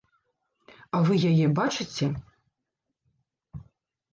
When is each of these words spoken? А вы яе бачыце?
А 0.95 1.01
вы 1.09 1.13
яе 1.31 1.47
бачыце? 1.59 2.05